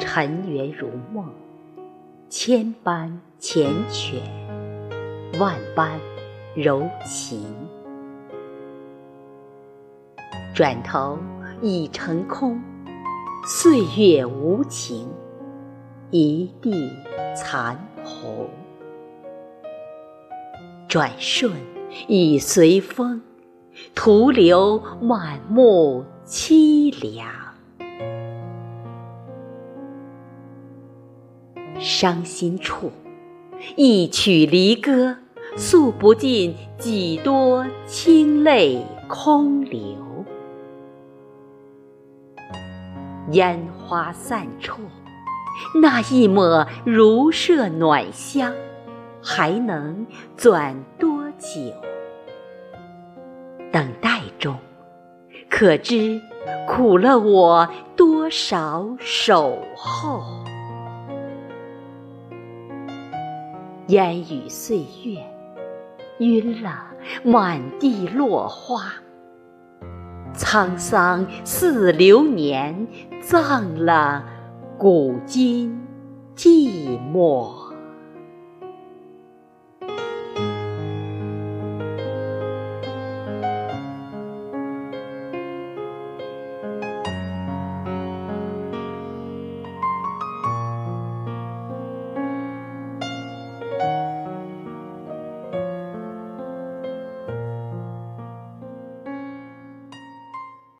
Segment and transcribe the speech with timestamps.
[0.00, 1.30] 尘缘如梦，
[2.30, 4.18] 千般缱绻，
[5.38, 6.00] 万般
[6.56, 7.54] 柔情。
[10.54, 11.18] 转头
[11.60, 12.60] 已成空，
[13.46, 15.06] 岁月无情，
[16.10, 16.90] 一地
[17.36, 18.48] 残红。
[20.88, 21.52] 转瞬
[22.08, 23.20] 已随风，
[23.94, 27.28] 徒留满目凄凉。
[31.80, 32.92] 伤心处，
[33.74, 35.16] 一曲离歌，
[35.56, 39.80] 诉不尽几多清泪空流。
[43.30, 44.82] 烟花散处，
[45.80, 48.52] 那一抹如麝暖香，
[49.22, 51.72] 还能转多久？
[53.72, 54.54] 等待中，
[55.48, 56.20] 可知
[56.68, 60.22] 苦了我多少守候？
[63.90, 65.20] 烟雨岁月，
[66.20, 66.86] 晕了
[67.24, 68.84] 满地落花。
[70.36, 72.86] 沧桑似流年，
[73.20, 74.24] 葬了
[74.78, 75.76] 古今
[76.36, 77.59] 寂寞。